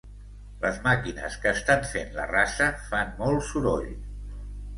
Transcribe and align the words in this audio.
Les 0.61 0.77
màquines 0.85 1.35
que 1.43 1.51
estan 1.57 1.85
fent 1.91 2.09
la 2.21 2.25
rasa 2.33 2.71
fan 2.89 3.13
molt 3.21 3.47
soroll 3.53 3.95